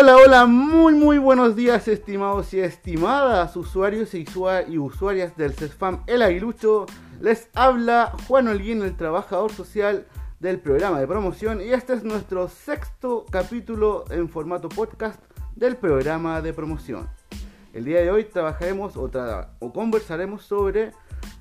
[0.00, 6.22] Hola, hola, muy muy buenos días estimados y estimadas usuarios y usuarias del CESFAM El
[6.22, 6.86] Aguilucho.
[7.20, 10.06] Les habla Juan Olguín, el trabajador social
[10.38, 15.20] del programa de promoción y este es nuestro sexto capítulo en formato podcast
[15.56, 17.08] del programa de promoción.
[17.72, 19.10] El día de hoy trabajaremos o,
[19.58, 20.92] o conversaremos sobre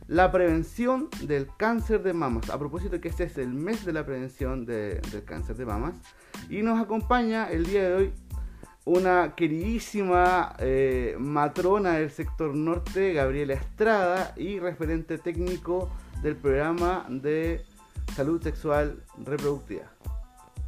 [0.08, 2.50] la prevención del cáncer de mamas.
[2.50, 5.94] A propósito que este es el mes de la prevención del cáncer de mamas.
[6.50, 8.14] Y nos acompaña el día de hoy
[8.88, 15.90] una queridísima eh, matrona del sector norte, Gabriela Estrada, y referente técnico
[16.22, 17.66] del programa de
[18.16, 19.92] salud sexual reproductiva.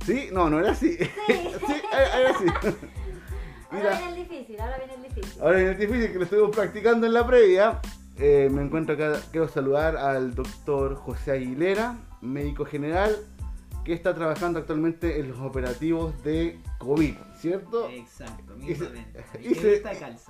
[0.06, 0.28] ¿Sí?
[0.34, 0.98] No, no era así.
[0.98, 1.08] Sí,
[1.94, 2.46] era así.
[3.72, 5.42] ahora viene el difícil, ahora viene el difícil.
[5.42, 7.80] Ahora viene el difícil, que lo estuvimos practicando en la previa.
[8.18, 13.16] Eh, me encuentro acá, quiero saludar al doctor José Aguilera, médico general,
[13.84, 17.90] que está trabajando actualmente en los operativos de COVID, ¿cierto?
[17.90, 19.24] Exacto, mismamente.
[19.42, 19.84] Hice,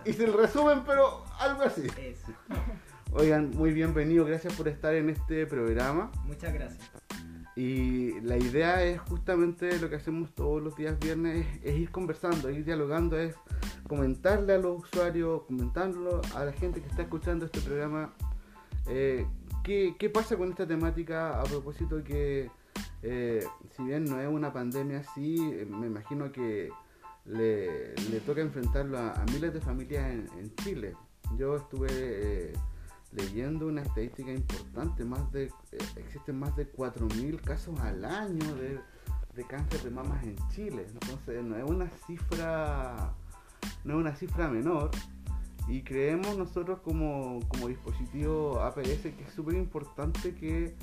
[0.05, 1.87] hice, el resumen, pero algo así.
[1.97, 2.31] Eso.
[3.11, 6.11] Oigan, muy bienvenido, gracias por estar en este programa.
[6.25, 6.91] Muchas gracias.
[7.55, 12.49] Y la idea es justamente lo que hacemos todos los días viernes, es, ir conversando,
[12.49, 13.35] ir dialogando, es
[13.87, 18.13] comentarle a los usuarios, comentarlo a la gente que está escuchando este programa,
[18.87, 19.25] eh,
[19.63, 22.49] ¿qué, ¿qué, pasa con esta temática a propósito que
[23.01, 26.69] eh, si bien no es una pandemia así, eh, me imagino que
[27.25, 27.93] le,
[28.25, 30.95] toca enfrentarlo a, miles de familias en, Chile.
[31.37, 32.53] Yo estuve eh,
[33.11, 35.51] leyendo una estadística importante, más de
[35.95, 38.79] existen más de 4.000 casos al año de,
[39.47, 40.85] cáncer de mamas en Chile.
[40.91, 43.13] Entonces no es una cifra,
[43.85, 44.91] no es una cifra menor.
[45.69, 50.75] Y creemos nosotros como, como dispositivo APS que es súper importante que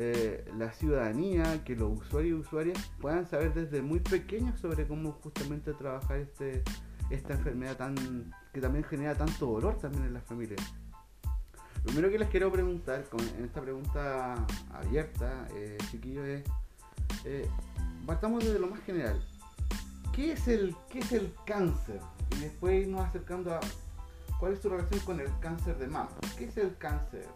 [0.00, 5.10] eh, la ciudadanía, que los usuarios y usuarias puedan saber desde muy pequeños sobre cómo
[5.10, 6.62] justamente trabajar este,
[7.10, 10.60] esta enfermedad tan que también genera tanto dolor también en las familias.
[11.78, 13.04] Lo primero que les quiero preguntar,
[13.38, 16.44] en esta pregunta abierta, eh, chiquillos, es,
[17.24, 17.48] eh,
[18.06, 19.20] partamos desde lo más general.
[20.12, 22.00] ¿Qué es, el, ¿Qué es el cáncer?
[22.36, 23.58] Y después nos acercando a
[24.38, 26.10] cuál es su relación con el cáncer de mama.
[26.36, 27.26] ¿Qué es el cáncer?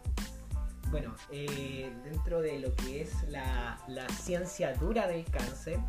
[0.93, 3.79] Bueno, eh, dentro de lo que es la,
[4.11, 5.81] ciencia dura del cáncer,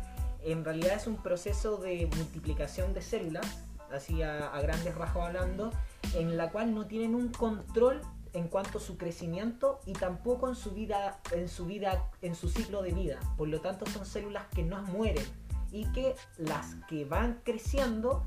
[0.42, 5.72] en realidad es un proceso de multiplicación de células, así a, grandes rasgos hablando,
[6.14, 8.00] en la cual no tienen un control
[8.32, 12.48] en cuanto a su crecimiento y tampoco en su vida, en su vida, en su
[12.48, 13.20] ciclo de vida.
[13.36, 15.26] Por lo tanto, son células que no mueren
[15.70, 18.24] y que las que van creciendo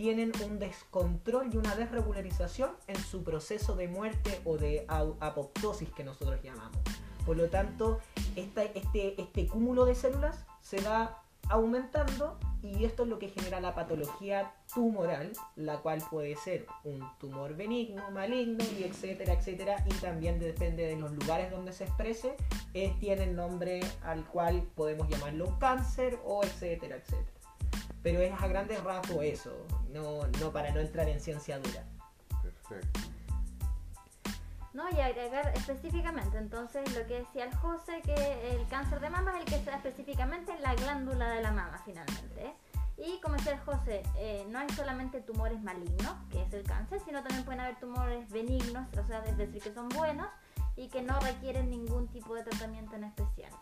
[0.00, 6.04] tienen un descontrol y una desregularización en su proceso de muerte o de apoptosis que
[6.04, 6.80] nosotros llamamos.
[7.26, 8.00] Por lo tanto,
[8.34, 8.72] este,
[9.20, 14.54] este cúmulo de células se va aumentando y esto es lo que genera la patología
[14.72, 20.86] tumoral, la cual puede ser un tumor benigno, maligno y etcétera, etcétera, y también depende
[20.86, 22.36] de los lugares donde se exprese,
[22.72, 27.39] tiene el nombre al cual podemos llamarlo cáncer o etcétera, etcétera.
[28.02, 31.84] Pero es a grandes rasgos eso, no, no para no entrar en ciencia dura.
[32.42, 33.00] Perfecto.
[34.72, 39.32] No, y agregar específicamente, entonces lo que decía el José, que el cáncer de mama
[39.32, 42.54] es el que está específicamente en la glándula de la mama finalmente.
[42.96, 47.00] Y como decía el José, eh, no hay solamente tumores malignos, que es el cáncer,
[47.04, 50.28] sino también pueden haber tumores benignos, o sea, es decir, que son buenos
[50.76, 53.52] y que no requieren ningún tipo de tratamiento en especial.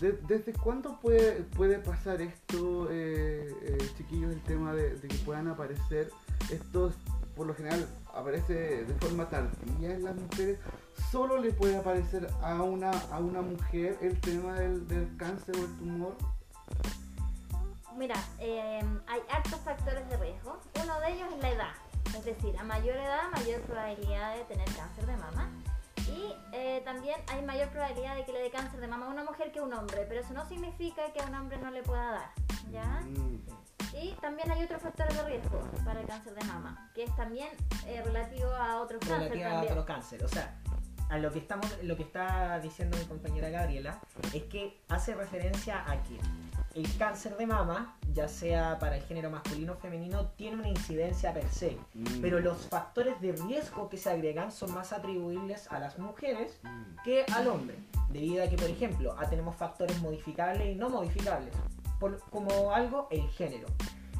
[0.00, 6.10] ¿Desde cuándo puede, puede pasar esto, eh, eh, chiquillos, el tema de, que puedan aparecer
[6.50, 6.94] estos,
[7.34, 10.58] por lo general aparece de forma tardía en las mujeres?
[11.10, 15.76] ¿Solo le puede aparecer a una, a una mujer el tema del, cáncer o el
[15.78, 16.16] tumor?
[17.96, 20.58] Mira, eh, hay altos factores de riesgo.
[20.82, 21.74] Uno de ellos es la edad.
[22.14, 25.50] Es decir, a mayor edad, mayor probabilidad de tener cáncer de mama.
[26.16, 29.24] Y eh, también hay mayor probabilidad de que le dé cáncer de mama a una
[29.24, 31.82] mujer que a un hombre, pero eso no significa que a un hombre no le
[31.82, 32.30] pueda dar,
[32.70, 33.02] ¿ya?
[33.02, 33.42] Mm.
[34.00, 37.48] Y también hay otros factores de riesgo para el cáncer de mama, que es también
[37.86, 39.30] eh, relativo a otros cánceres.
[39.30, 40.58] Relativo a otros cánceres, o sea,
[41.08, 44.00] a lo que estamos, lo que está diciendo mi compañera Gabriela
[44.32, 46.18] es que hace referencia a que
[46.76, 51.32] el cáncer de mama, ya sea para el género masculino o femenino, tiene una incidencia
[51.32, 51.78] per se.
[51.94, 52.20] Mm.
[52.20, 57.02] Pero los factores de riesgo que se agregan son más atribuibles a las mujeres mm.
[57.02, 57.76] que al hombre.
[58.10, 61.54] Debido a que, por ejemplo, tenemos factores modificables y no modificables.
[62.30, 63.66] como algo, el género.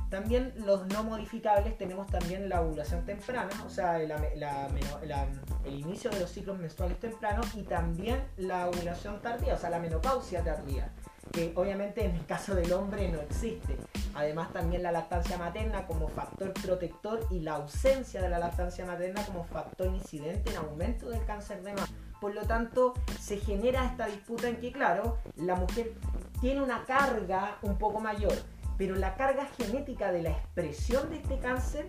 [0.08, 4.68] También los no modificables tenemos también la ovulación temprana, o sea, la- la-
[5.04, 5.26] la-
[5.64, 9.80] el inicio de los ciclos menstruales tempranos y también la ovulación tardía, o sea, la
[9.80, 10.92] menopausia tardía,
[11.32, 13.76] que obviamente en el caso del hombre no existe.
[14.14, 19.24] Además también la lactancia materna como factor protector y la ausencia de la lactancia materna
[19.26, 21.88] como factor incidente en aumento del cáncer de mama.
[22.20, 25.92] Por lo tanto, se genera esta disputa en que, claro, la mujer
[26.40, 28.32] tiene una carga un poco mayor,
[28.78, 31.88] pero la carga genética de la expresión de este cáncer,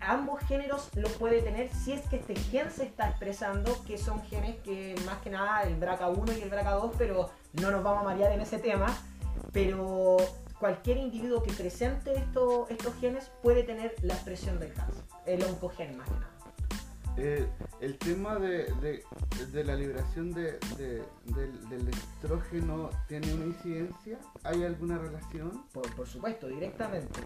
[0.00, 4.22] ambos géneros lo puede tener si es que este gen se está expresando, que son
[4.22, 8.04] genes que más que nada el BRCA1 y el BRCA2, pero no nos vamos a
[8.04, 8.86] marear en ese tema,
[9.52, 10.16] pero
[10.58, 15.96] cualquier individuo que presente esto- estos genes puede tener la expresión del cáncer, el oncogen
[15.96, 16.29] más que nada.
[17.22, 17.46] Eh,
[17.82, 24.18] el tema de, de- la liberación de, de- del, estrógeno tiene una incidencia?
[24.42, 25.66] ¿Hay alguna relación?
[25.74, 27.20] Por, por supuesto, directamente.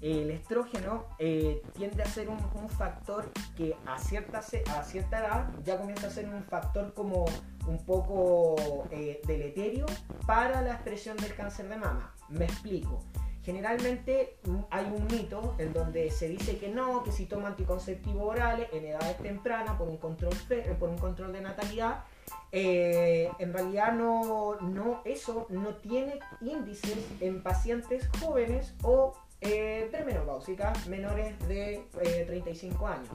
[0.00, 2.38] El estrógeno eh, tiende a ser un,
[2.68, 7.24] factor que a cierta, a cierta edad ya comienza a ser un factor como
[7.66, 9.86] un poco eh, deleterio
[10.28, 12.14] para la expresión del cáncer de mama.
[12.28, 13.02] Me explico.
[13.50, 18.22] Generalmente mm, hay un mito en donde se dice que no, que si toma anticonceptivos
[18.22, 22.04] orales en edades tempranas por un control, fe- por un control de natalidad,
[22.52, 30.86] eh, en realidad no, no, eso no tiene índices en pacientes jóvenes o eh, premenopáusicas
[30.86, 33.08] menores de eh, 35 años.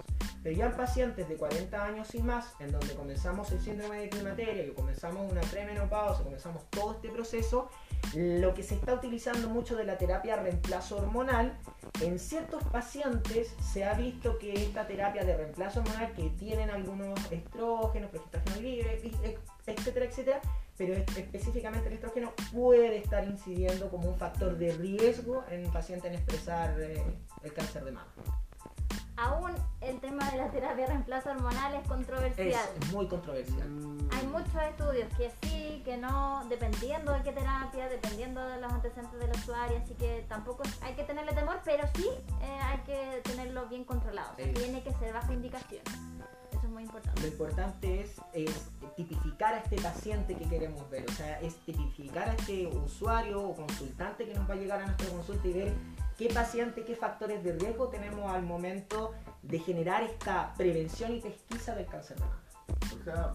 [0.44, 4.10] Pero ya en pacientes de 40 años y más, en donde comenzamos el síndrome de
[4.10, 7.70] climaterio, que comenzamos una premenopausia, comenzamos todo este proceso,
[8.14, 11.58] lo que se está utilizando mucho de la terapia reemplazo hormonal,
[12.02, 17.20] en ciertos pacientes se ha visto que esta terapia de reemplazo hormonal que tienen algunos
[17.32, 19.38] estrógenos, progesterona libre, e-
[19.68, 20.42] etcétera, etcétera,
[20.78, 25.72] pero es- específicamente el estrógeno puede estar incidiendo como un factor de riesgo en un
[25.72, 27.02] paciente en expresar eh,
[27.44, 28.14] el cáncer de mama.
[29.18, 32.70] Aún el tema de la terapia de reemplazo hormonal es Es controversial.
[32.92, 33.70] muy controversial.
[33.70, 38.72] Mm, Hay muchos estudios que sí, que no, dependiendo de qué terapia, dependiendo de los
[38.74, 42.08] antecedentes del usuario, así que tampoco hay que tenerle temor, pero sí
[42.42, 44.34] eh, hay que tenerlo bien controlado.
[44.34, 45.82] O sea, Es- tiene que ser bajo indicación.
[46.52, 47.28] Eso es muy Lo importante.
[47.28, 52.34] importante es, es tipificar a este paciente que queremos ver, o sea, es tipificar a
[52.34, 55.74] este usuario o consultante que nos va a llegar a nuestra consulta y ver
[56.18, 59.14] qué paciente, qué factores de riesgo tenemos al momento
[59.44, 62.42] de generar esta prevención y pesquisa del cáncer de mama.
[63.00, 63.34] O sea,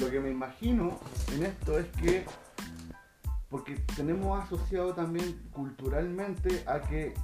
[0.00, 0.98] lo que me imagino
[1.34, 2.24] en esto es que,
[3.48, 7.14] porque tenemos asociado también culturalmente a que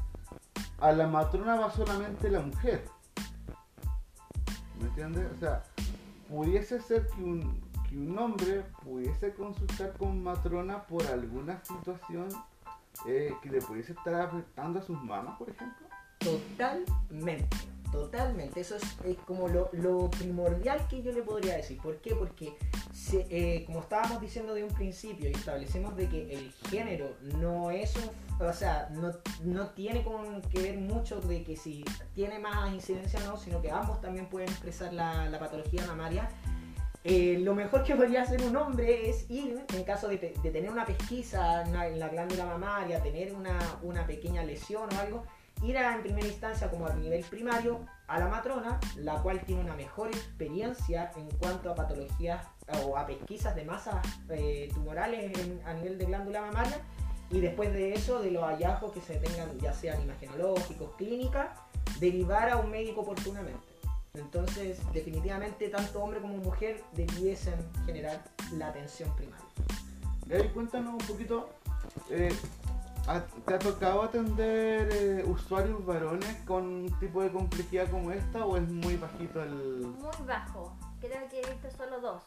[0.79, 2.85] a la matrona va solamente la mujer.
[4.79, 5.33] ¿Me entiendes?
[5.37, 5.65] O sea,
[6.29, 12.29] pudiese ser que un, que un hombre pudiese consultar con matrona por alguna situación
[13.07, 15.87] eh, que le pudiese estar afectando a sus mamas, por ejemplo.
[16.19, 17.57] Totalmente,
[17.93, 18.61] totalmente.
[18.61, 21.79] Eso es, como lo, primordial que yo le podría decir.
[21.81, 22.15] ¿Por qué?
[22.15, 22.57] Porque,
[23.13, 27.95] eh, como estábamos diciendo de un principio y establecemos de que el género no es
[27.97, 29.13] un, o sea, no,
[29.45, 30.05] no tiene
[30.51, 31.85] que ver mucho de que si
[32.15, 36.29] tiene más incidencia o no, sino que ambos también pueden expresar la, la patología mamaria.
[37.09, 40.69] Eh, lo mejor que podría hacer un hombre es ir, en caso de, de tener
[40.71, 45.23] una pesquisa en la, en la glándula mamaria, tener una, una pequeña lesión o algo,
[45.63, 49.61] ir a, en primera instancia como a nivel primario a la matrona, la cual tiene
[49.63, 52.45] una mejor experiencia en cuanto a patologías
[52.85, 53.95] o a pesquisas de masas
[54.31, 56.81] eh, tumorales en- a nivel de glándula mamaria,
[57.31, 61.51] y después de eso, de los hallazgos que se tengan, ya sean imagenológicos, clínicas,
[62.01, 63.61] derivar a un médico oportunamente.
[64.19, 67.55] Entonces, definitivamente, tanto hombre como mujer debiesen
[67.85, 69.45] generar la atención primaria.
[70.27, 71.49] Gaby, cuéntanos un poquito.
[72.11, 72.35] eh,
[73.07, 78.45] ¿ha- ¿Te ha tocado atender eh, usuarios varones con un tipo de complejidad como esta
[78.45, 79.53] o es muy bajito el.
[79.55, 80.77] Muy bajo.
[81.01, 82.23] Creo que he visto solo dos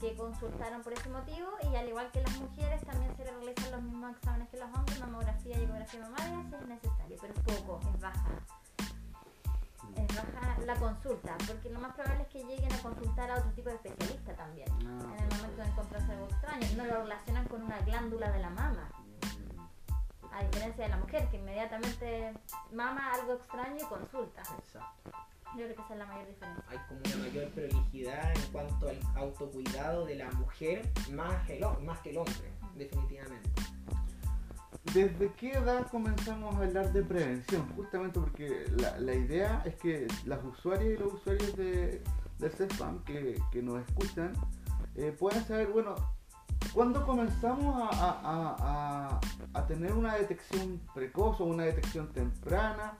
[0.00, 3.82] que consultaron por ese motivo y al igual que las mujeres también se realizan los
[3.82, 7.80] mismos exámenes que los hombres, mamografía y ecografía mamaria si es necesario, pero es poco,
[7.92, 8.24] es baja.
[9.96, 13.68] Baja la consulta, porque lo más probable es que lleguen a consultar a otro tipo
[13.68, 14.68] de especialista también.
[14.86, 18.38] Ah, En el momento de encontrarse algo extraño, no lo relacionan con una glándula de
[18.40, 18.90] la mama.
[20.32, 22.34] A diferencia de la mujer que inmediatamente
[22.72, 24.42] mama algo extraño y consulta.
[24.42, 25.10] Exacto.
[25.56, 26.64] Yo creo que esa es la mayor diferencia.
[26.68, 31.98] Hay como una mayor prolijidad en cuanto al autocuidado de la mujer más, el más
[32.00, 33.50] que el hombre, definitivamente.
[34.94, 37.68] ¿Desde qué edad comenzamos a hablar de prevención?
[37.76, 38.66] Justamente porque
[38.98, 42.02] la, idea es que las usuarias y los usuarios de,
[42.38, 44.32] del CESPAM que, nos escuchan
[44.96, 45.94] eh, puedan saber, bueno,
[46.72, 49.20] cuando comenzamos a
[49.68, 52.96] tener una detección precoz o una detección temprana?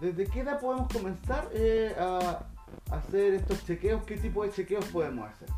[0.00, 2.44] ¿Desde qué edad podemos comenzar eh, a
[2.90, 4.04] hacer estos chequeos?
[4.04, 5.48] ¿Qué tipo de chequeos podemos hacer?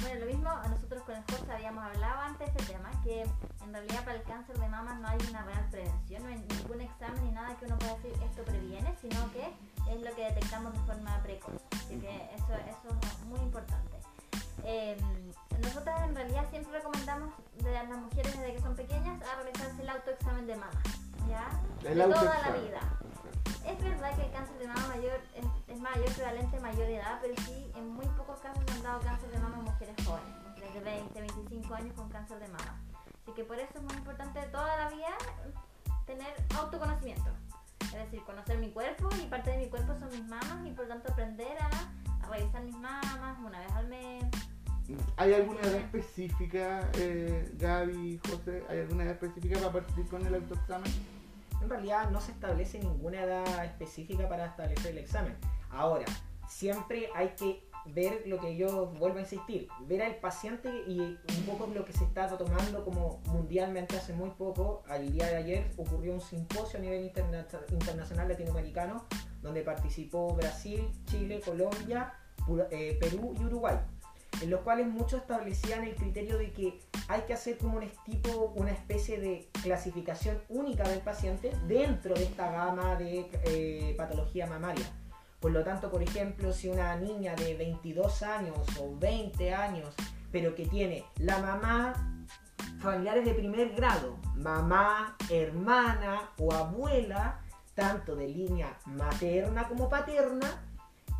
[0.00, 3.72] Bueno, lo mismo nosotros con el Jorge habíamos hablado antes de este tema, que en
[3.72, 7.24] realidad para el cáncer de mama no hay una real prevención, no hay ningún examen
[7.24, 9.52] ni nada que uno pueda decir esto previene, sino que
[9.90, 11.60] es lo que detectamos de forma precoz.
[11.72, 13.98] Así que eso, eso es muy importante.
[14.64, 14.96] Eh,
[15.62, 19.82] nosotras en realidad siempre recomendamos de a las mujeres desde que son pequeñas a realizarse
[19.82, 20.82] el autoexamen de mama,
[21.28, 21.48] ¿ya?
[21.88, 22.80] El de toda la vida.
[23.70, 27.18] Es verdad que el cáncer de mama mayor es, es mayor prevalente a mayor edad,
[27.22, 30.34] pero sí en muy pocos casos se han dado cáncer de mama en mujeres jóvenes,
[30.48, 32.80] mujeres de 20, 25 años con cáncer de mama.
[33.22, 35.16] Así que por eso es muy importante toda la vida
[36.04, 37.30] tener autoconocimiento.
[37.80, 40.88] Es decir, conocer mi cuerpo y parte de mi cuerpo son mis mamas y por
[40.88, 44.24] tanto aprender a, a revisar mis mamas una vez al mes.
[45.16, 48.64] ¿Hay alguna edad específica, eh, Gaby, José?
[48.68, 51.19] ¿Hay alguna edad específica para partir con el autoexamen?
[51.60, 55.36] En realidad no se establece ninguna edad específica para establecer el examen.
[55.70, 56.06] Ahora,
[56.48, 61.46] siempre hay que ver lo que yo vuelvo a insistir, ver al paciente y un
[61.46, 64.82] poco lo que se está tomando como mundialmente hace muy poco.
[64.88, 69.06] Al día de ayer ocurrió un simposio a nivel interna- internacional latinoamericano
[69.40, 72.12] donde participó Brasil, Chile, Colombia,
[72.70, 73.76] eh, Perú y Uruguay,
[74.42, 78.52] en los cuales muchos establecían el criterio de que hay que hacer como un tipo,
[78.56, 84.86] una especie de clasificación única del paciente dentro de esta gama de eh, patología mamaria.
[85.40, 89.94] Por lo tanto, por ejemplo, si una niña de 22 años o 20 años,
[90.30, 92.26] pero que tiene la mamá,
[92.80, 97.40] familiares de primer grado, mamá, hermana o abuela,
[97.74, 100.62] tanto de línea materna como paterna,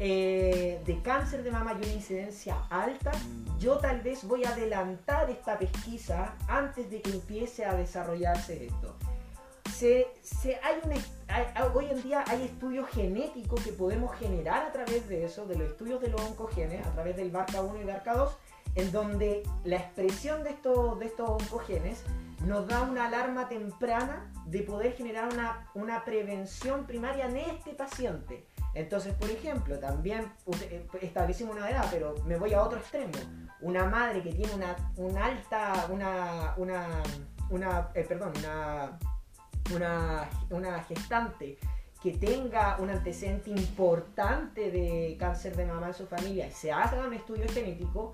[0.02, 3.12] eh, de cáncer de mama y una incidencia alta,
[3.59, 8.97] yo tal vez voy a adelantar esta pesquisa antes de que empiece a desarrollarse esto.
[9.71, 11.02] Se, se- hay un hay-
[11.54, 15.57] hay- hoy en día hay estudios genéticos que podemos generar a través de eso, de
[15.57, 18.30] los estudios de los oncogenes, a través del BARCA1 y BARCA2,
[18.76, 22.02] en donde la expresión de estos, de estos oncogenes
[22.47, 28.47] nos da una alarma temprana de poder generar una, una prevención primaria en este paciente.
[28.75, 33.12] Entonces, por ejemplo, también eh, establecimos una edad, pero me voy a otro extremo.
[33.61, 36.55] Una madre que tiene una, alta, una,
[37.50, 38.99] una, eh, perdón, una,
[39.75, 41.59] una, una gestante
[42.00, 47.07] que tenga un antecedente importante de cáncer de mama en su familia y se haga
[47.07, 48.12] un estudio genético,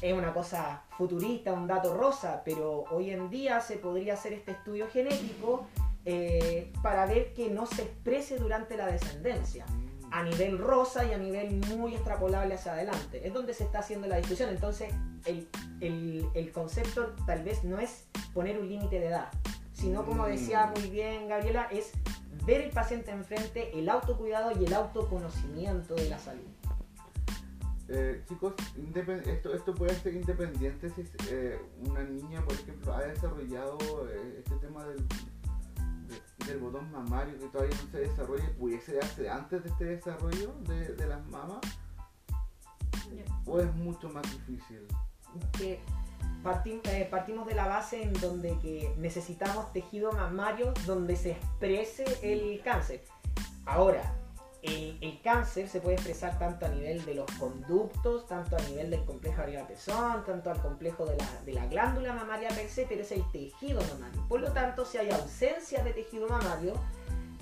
[0.00, 4.52] es una cosa futurista, un dato rosa, pero hoy en día se podría hacer este
[4.52, 5.66] estudio genético
[6.04, 9.66] eh, para ver que no se exprese durante la descendencia
[10.12, 13.26] a nivel rosa y a nivel muy extrapolable hacia adelante.
[13.26, 14.50] Es donde se está haciendo la discusión.
[14.50, 14.92] Entonces,
[15.24, 15.48] el,
[15.80, 19.28] el- el concepto tal vez no es poner un límite de edad,
[19.72, 21.92] sino como decía muy bien Gabriela, es
[22.44, 26.42] ver el paciente enfrente, el autocuidado y el autoconocimiento de la salud.
[27.92, 28.54] Eh, chicos,
[29.26, 33.78] esto, esto puede ser independiente si eh, una niña, por ejemplo, ha desarrollado
[34.08, 35.14] eh, este tema del, de-
[36.50, 40.94] del botón mamario que todavía no se desarrolla, pudiese darse antes de este desarrollo de,
[40.94, 41.60] de las mamas,
[43.46, 44.86] o es mucho más difícil.
[45.56, 45.80] que
[46.42, 52.04] partim- eh, partimos de la base en donde que necesitamos tejido mamario donde se exprese
[52.22, 53.04] el cáncer.
[53.66, 54.16] Ahora,
[54.62, 59.04] el, cáncer se puede expresar tanto a nivel de los conductos, tanto a nivel del
[59.04, 63.80] complejo pezón, tanto al complejo de la, glándula mamaria per se, pero es el tejido
[63.92, 64.26] mamario.
[64.28, 66.74] Por lo tanto, si hay ausencia de tejido mamario,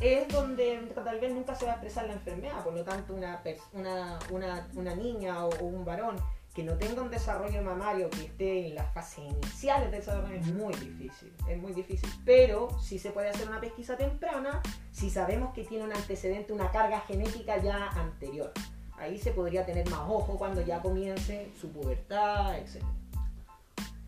[0.00, 2.62] es donde tal vez nunca se va a expresar la enfermedad.
[2.62, 6.16] Por lo tanto, una, niña o un varón
[6.58, 10.46] que no tenga un desarrollo mamario que esté en las fases iniciales del desarrollo es
[10.48, 12.10] muy difícil, es muy difícil.
[12.24, 14.60] Pero si se puede hacer una pesquisa temprana
[14.90, 18.52] si sabemos que tiene un antecedente, una carga genética ya anterior.
[18.96, 22.82] Ahí se podría tener más ojo cuando ya comience su pubertad, etc.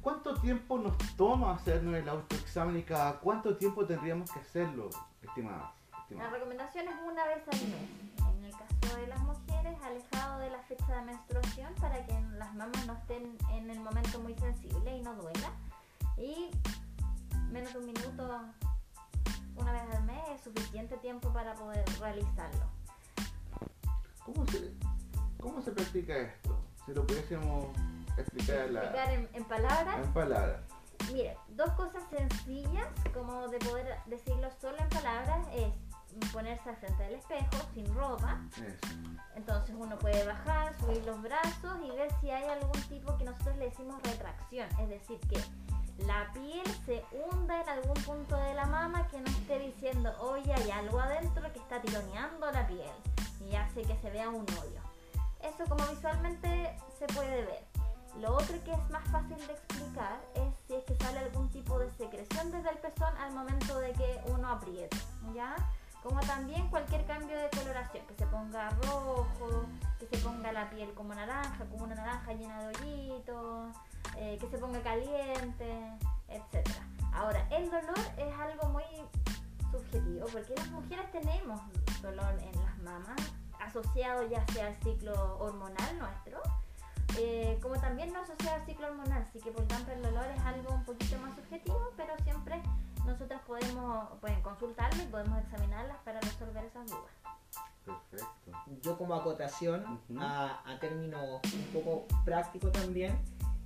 [0.00, 4.90] ¿Cuánto tiempo nos toma hacernos el autoexamen y cada cuánto tiempo tendríamos que hacerlo,
[5.22, 5.70] estimadas?
[5.92, 6.32] La estimadas?
[6.32, 8.09] recomendación es una vez al mes.
[8.96, 13.38] De las mujeres, alejado de la fecha de menstruación para que las mamas no estén
[13.52, 15.52] en el momento muy sensible y no duela.
[16.16, 16.50] Y
[17.50, 18.40] menos de un minuto,
[19.56, 22.64] una vez al mes, es suficiente tiempo para poder realizarlo.
[24.24, 24.72] ¿Cómo se,
[25.40, 26.58] ¿Cómo se practica esto?
[26.84, 27.66] Si lo pudiésemos
[28.16, 29.98] explicar Explicar en, en palabras.
[30.04, 30.60] en palabras.
[31.12, 35.72] Mire, dos cosas sencillas como de poder decirlo solo en palabras es
[36.32, 38.38] ponerse al frente del espejo sin ropa.
[38.56, 38.88] Eso.
[39.36, 43.56] Entonces uno puede bajar, subir los brazos y ver si hay algún tipo que nosotros
[43.56, 44.68] le decimos retracción.
[44.80, 45.40] Es decir, que
[46.06, 50.52] la piel se hunda en algún punto de la mama que no esté diciendo, oye,
[50.52, 52.90] hay algo adentro que está tironeando la piel
[53.48, 54.80] y hace que se vea un hoyo.
[55.42, 57.64] Eso como visualmente se puede ver.
[58.18, 61.78] Lo otro que es más fácil de explicar es si es que sale algún tipo
[61.78, 64.96] de secreción desde el pezón al momento de que uno aprieta,
[65.34, 65.54] ¿ya?
[66.02, 69.66] Como también cualquier cambio de coloración, que se ponga rojo,
[69.98, 73.76] que se ponga la piel como naranja, como una naranja llena de hoyitos,
[74.16, 76.68] eh, que se ponga caliente, etc.
[77.12, 78.84] Ahora, el dolor es algo muy
[79.70, 81.60] subjetivo, porque las mujeres tenemos
[82.00, 83.20] dolor en las mamas,
[83.60, 86.40] asociado ya sea al ciclo hormonal nuestro,
[87.18, 90.40] eh, como también no asociado al ciclo hormonal, así que por tanto el dolor es
[90.42, 92.62] algo un poquito más subjetivo, pero siempre
[93.06, 97.12] nosotras podemos pueden consultarlas y podemos examinarlas para resolver esas dudas.
[97.84, 98.52] Perfecto.
[98.82, 103.18] Yo como acotación a, a término un poco práctico también,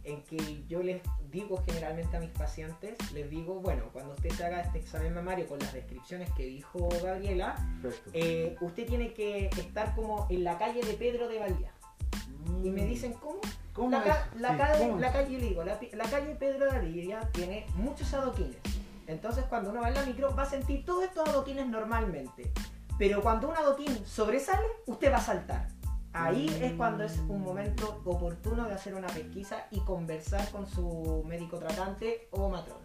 [0.04, 4.44] en que yo les digo generalmente a mis pacientes, les digo, bueno, cuando usted se
[4.44, 7.56] haga este examen mamario con las descripciones que dijo Gabriela,
[8.12, 11.72] eh, usted tiene que estar como en la calle de Pedro de Valdía.
[12.62, 13.40] Y me dicen, ¿cómo?
[13.72, 14.04] ¿Cómo la, es?
[14.04, 17.20] ca- la Sí, calle, ¿cómo la calle, le digo, la, la calle Pedro de Valdivia
[17.32, 18.56] tiene muchos adoquines.
[19.06, 22.52] Entonces cuando uno va en la micro va a sentir todos estos adoquines normalmente.
[22.98, 25.68] Pero cuando un adoquín sobresale, usted va a saltar.
[26.12, 31.24] Ahí es cuando es un momento oportuno de hacer una pesquisa y conversar con su
[31.26, 32.84] médico tratante o matrona.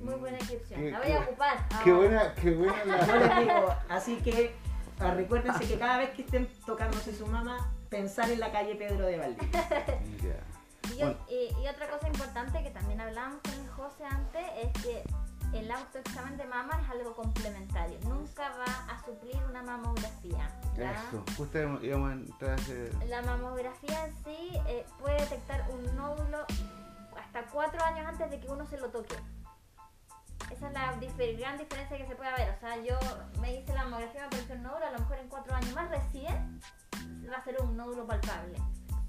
[0.00, 0.80] Muy buena descripción.
[0.80, 1.68] Qué- La voy a qué- ocupar.
[1.84, 1.96] Qué ahora.
[2.08, 3.26] buena, qué buena Yo la.
[3.26, 4.54] les digo, así que
[5.00, 9.04] ah, recuérdense que cada vez que estén tocándose su mamá, pensar en la calle Pedro
[9.06, 9.50] de Valdivia.
[10.22, 10.40] Ya.
[10.94, 11.16] Y, Bueno.
[11.28, 15.04] y- y otra cosa importante que también hablamos con José antes es que
[15.58, 17.98] el autoexamen de mama es algo complementario.
[18.04, 20.48] Nunca va a suplir una mamografía.
[20.76, 20.92] ¿ya?
[20.92, 21.24] Eso.
[21.36, 22.92] Justo íbamos a entrar a ese.
[23.06, 26.44] La mamografía en sí eh, puede detectar un nódulo
[27.16, 29.16] hasta cuatro años antes de que uno se lo toque.
[30.50, 32.54] Esa es la difer- gran diferencia que se puede ver.
[32.56, 32.98] O sea, yo
[33.40, 35.88] me hice la mamografía, me apareció un nódulo, a lo mejor en cuatro años más
[35.90, 36.60] recién
[37.32, 38.58] va a ser un nódulo palpable,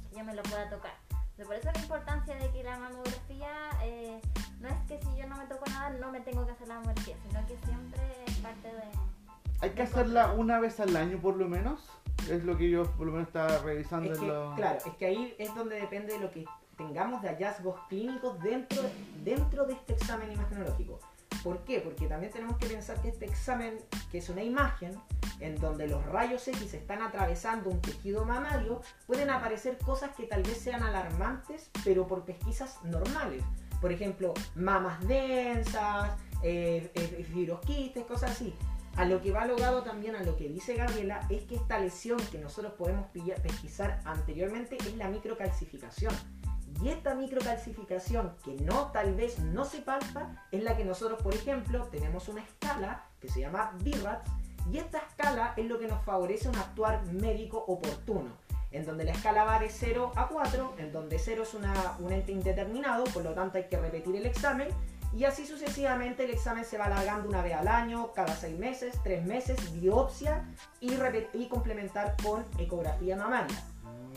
[0.10, 0.94] que yo me lo pueda tocar.
[1.38, 3.50] Pero por eso la importancia de que la mamografía
[3.84, 4.22] eh,
[4.62, 6.76] no es que si yo no me toco nada no me tengo que hacer la
[6.76, 8.84] mamografía, sino que siempre es parte de...
[9.62, 11.82] Hay que hacerla una vez al año por lo menos.
[12.30, 14.56] Es lo que yo por lo menos estaba revisando Es en los.
[14.56, 16.46] claro, es que ahí es donde depende de lo que
[16.78, 18.82] tengamos de hallazgos clínicos dentro,
[19.24, 21.00] dentro de este examen imagenológico.
[21.46, 21.80] ¿Por qué?
[21.80, 23.78] Porque también tenemos que pensar que este examen,
[24.12, 25.00] que es una imagen,
[25.40, 30.42] en donde los rayos X están atravesando un tejido mamario, pueden aparecer cosas que tal
[30.42, 33.44] vez sean alarmantes, pero por pesquisas normales.
[33.80, 38.56] Por ejemplo, mamas densas, eh, eh, fibrosquistes, cosas así.
[38.96, 42.18] A lo que va logrado también a lo que dice Gabriela es que esta lesión
[42.32, 46.16] que nosotros podemos pesquisar anteriormente es la microcalcificación.
[46.82, 51.34] Y esta microcalcificación que no tal vez no se palpa es la que nosotros, por
[51.34, 54.30] ejemplo, tenemos una escala que se llama BIRATS
[54.72, 58.32] y esta escala es lo que nos favorece un actuar médico oportuno,
[58.72, 62.12] en donde la escala va de 0 a 4, en donde 0 es una, un
[62.12, 64.68] ente indeterminado, por lo tanto hay que repetir el examen
[65.16, 68.96] y así sucesivamente el examen se va alargando una vez al año, cada seis meses,
[69.02, 70.44] tres meses, biopsia
[70.82, 73.56] y complementar con ecografía mamaria.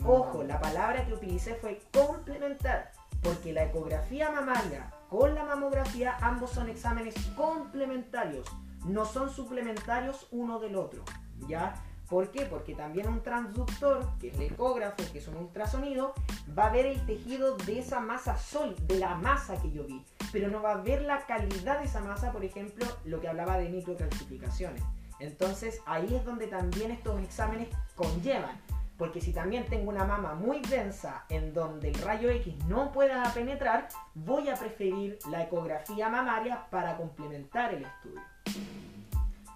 [0.05, 6.51] Ojo, la palabra que utilicé fue complementar, porque la ecografía mamaria con la mamografía ambos
[6.51, 8.47] son exámenes complementarios,
[8.85, 11.03] no son suplementarios uno del otro,
[11.47, 11.73] ¿ya?
[12.07, 12.45] ¿Por qué?
[12.45, 16.13] Porque también un transductor, que es el ecógrafo, que es un ultrasonido,
[16.57, 20.03] va a ver el tejido de esa masa sólida, de la masa que yo vi,
[20.31, 23.57] pero no va a ver la calidad de esa masa, por ejemplo, lo que hablaba
[23.57, 24.81] de microcalcificaciones.
[25.19, 28.59] Entonces ahí es donde también estos exámenes conllevan.
[28.99, 33.23] Porque si también tengo una mama muy densa en donde el rayo X no pueda
[33.33, 38.21] penetrar, voy a preferir la ecografía mamaria para complementar el estudio.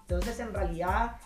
[0.00, 1.16] Entonces en realidad,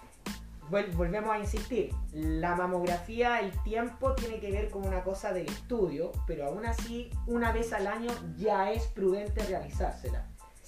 [0.68, 5.46] vol- volvemos a insistir, la mamografía, el tiempo tiene que ver con una cosa del
[5.46, 10.26] estudio, pero aún así una vez al año ya es prudente realizársela.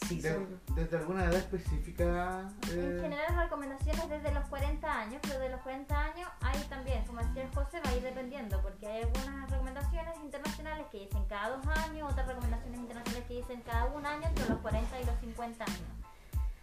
[0.09, 2.49] De- son- ¿Desde alguna edad específica?
[2.71, 6.59] En eh, general las recomendaciones desde los 40 años, pero de los 40 años hay
[6.65, 10.99] también, como decía el José, va a ir dependiendo, porque hay algunas recomendaciones internacionales que
[11.01, 15.01] dicen cada dos años, otras recomendaciones internacionales que dicen cada un año entre los 40
[15.01, 15.81] y los 50 años.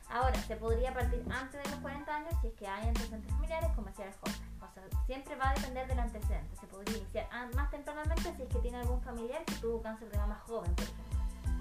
[0.09, 3.69] Ahora, se podría partir antes de los 40 años si es que hay antecedentes familiares,
[3.75, 4.41] como decía el José.
[4.61, 6.55] O sea, siempre va a depender del antecedente.
[6.59, 10.09] Se podría iniciar an- más tempranamente si es que tiene algún familiar que tuvo cáncer
[10.09, 11.17] de mama joven, por ejemplo.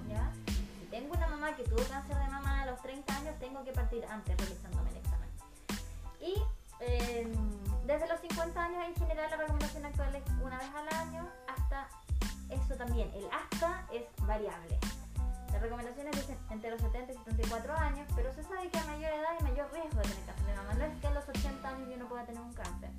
[0.09, 0.31] ¿Ya?
[0.97, 4.03] Tengo una mamá que tuvo cáncer de mama a los 30 años, tengo que partir
[4.07, 5.29] antes realizándome el examen.
[6.23, 6.43] Y
[6.81, 7.31] eh,
[7.85, 11.89] desde los 50 años en general la recomendación actual es una vez al año hasta
[12.49, 13.11] eso también.
[13.13, 14.79] El hasta es variable.
[15.53, 19.13] Las recomendaciones dicen entre los 70 y 74 años, pero se sabe que a mayor
[19.13, 20.75] edad hay mayor riesgo de tener cáncer de mama.
[20.79, 22.91] No es que a los 80 años uno pueda tener un cáncer.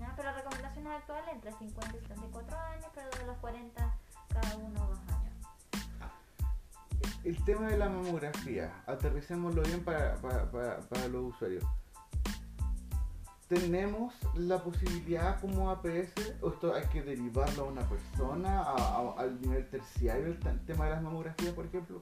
[0.00, 0.10] ¿ya?
[0.16, 3.94] Pero recomendaciones actuales entre 50 y 74 años, pero de los 40
[4.30, 5.21] cada uno años.
[7.24, 11.64] El tema de la mamografía, aterricémoslo bien para, para, para, para los usuarios.
[13.48, 19.14] ¿Tenemos la posibilidad como APS, o esto hay que derivarlo a una persona, a- a-
[19.20, 22.00] al nivel terciario, el tema de las mamografías, por ejemplo?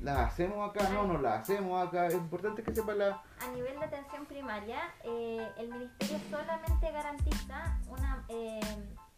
[0.00, 0.88] ¿Las hacemos acá?
[0.88, 2.08] No, no las hacemos acá.
[2.08, 3.22] Es importante que sepa la...
[3.40, 8.58] A nivel de atención primaria, eh, el ministerio solamente garantiza una, eh,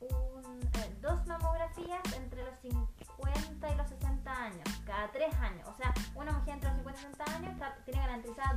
[0.01, 2.84] un- eh, dos mamografías entre los 50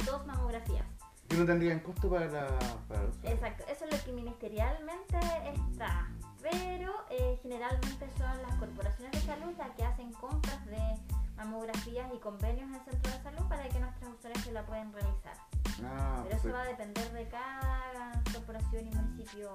[0.05, 0.85] dos mamografías.
[1.27, 2.47] que no tendrían costo para, la,
[2.87, 3.33] para los usuarios.
[3.33, 5.19] Exacto, eso es lo que ministerialmente
[5.53, 6.09] está.
[6.41, 10.79] Pero eh, generalmente son las corporaciones de salud las que hacen compras de
[11.35, 15.33] mamografías y convenios en centros de salud para que nuestras usuarias se la puedan realizar.
[15.83, 19.53] Ah, Pero eso va a depender de cada corporación y municipio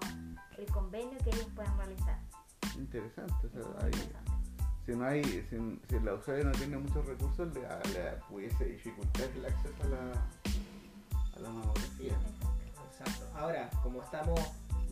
[0.58, 2.18] el convenio que ellos puedan realizar.
[2.76, 3.46] Interesante.
[3.46, 4.32] o sea, interesante.
[4.84, 9.28] Si no hay, si, si la usuaria no tiene muchos recursos, le, le pudiese dificultar
[9.34, 12.18] el acceso a la, a la mamografía.
[12.90, 13.26] Exacto.
[13.36, 14.40] Ahora, como estamos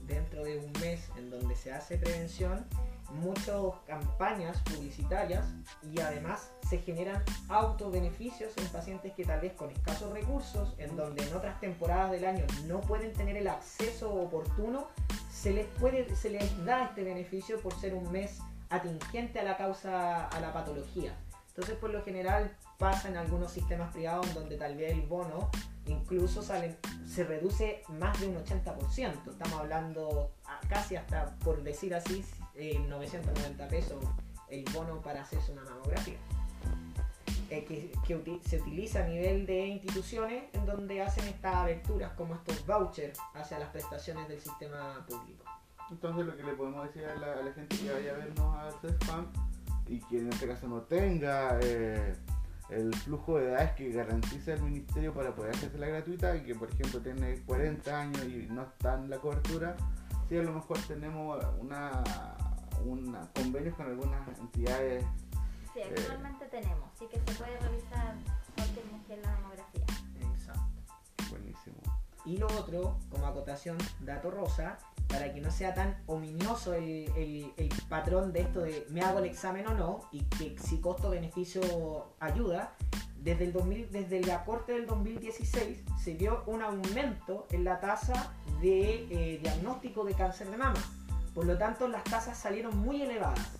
[0.07, 2.67] dentro de un mes en donde se hace prevención,
[3.11, 5.45] muchas campañas publicitarias
[5.83, 11.27] y además se generan autobeneficios en pacientes que tal vez con escasos recursos, en donde
[11.27, 14.87] en otras temporadas del año no pueden tener el acceso oportuno,
[15.31, 18.39] se les puede, se les da este beneficio por ser un mes
[18.71, 21.15] atingente a la causa, a la patología.
[21.49, 25.51] Entonces, por lo general, pasa en algunos sistemas privados donde tal vez el bono
[25.87, 29.31] incluso salen, se reduce más de un 80%.
[29.31, 30.31] Estamos hablando
[30.69, 34.03] casi hasta, por decir así, eh, 990 pesos
[34.49, 36.19] el bono para hacerse una mamografía.
[37.51, 42.37] Eh, que que se utiliza a nivel de instituciones en donde hacen estas aberturas como
[42.37, 45.45] estos vouchers hacia las prestaciones del sistema público.
[45.91, 48.57] Entonces lo que le podemos decir a la, a la gente que vaya a vernos
[48.57, 49.27] al CESPAM
[49.87, 52.15] y que en este caso no tenga eh,
[52.71, 56.55] el flujo de edades que garantiza el ministerio para poder hacerse la gratuita y que
[56.55, 59.77] por ejemplo tiene 40 años y no está en la cobertura,
[60.29, 62.05] sí a lo mejor tenemos una,
[62.85, 65.05] una convenios con algunas entidades
[65.73, 68.17] Sí, actualmente tenemos, sí que se puede realizar
[68.57, 69.87] cualquier mujer la mamografía.
[70.21, 71.31] Exacto.
[71.31, 71.77] buenísimo.
[72.25, 74.79] Y lo otro, como acotación, dato rosa,
[75.11, 79.25] para que no sea tan ominioso el, el- patrón de esto de me hago el
[79.25, 81.61] examen o no, y que si costo-beneficio
[82.21, 82.77] ayuda,
[83.17, 88.33] desde el, 2000, desde la corte del 2016 se vio un aumento en la tasa
[88.63, 90.79] de eh, diagnóstico de cáncer de mama.
[91.35, 93.51] Por lo tanto, las tasas salieron muy elevadas.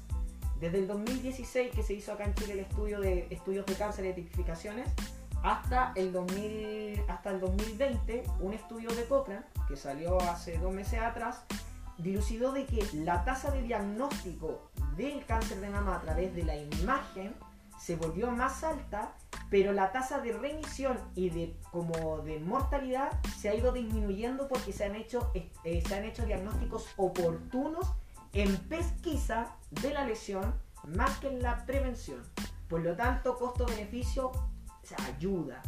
[0.61, 4.07] Desde el 2016 que se hizo acá en Chile el estudio de estudios de cáncer
[4.07, 4.89] y tipificaciones,
[5.43, 11.01] hasta el, 2000, hasta el 2020, un estudio de Cochrane, que salió hace dos meses
[11.01, 11.45] atrás,
[11.99, 16.57] dilucidó de que la tasa de diagnóstico del cáncer de mama a través de la
[16.57, 17.35] imagen
[17.79, 19.15] se volvió más alta,
[19.49, 24.73] pero la tasa de remisión y de, como de mortalidad se ha ido disminuyendo porque
[24.73, 27.91] se han hecho, eh, se han hecho diagnósticos oportunos
[28.35, 30.55] en pesquisa de la lesión
[30.87, 32.23] más que en la prevención.
[32.69, 34.31] Por lo tanto, costo-beneficio
[34.99, 35.63] ayuda.